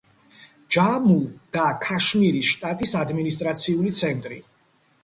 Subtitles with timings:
[0.75, 1.17] ჯამუ
[1.57, 4.43] და ქაშმირის შტატის ადმინისტრაციული ცენტრი.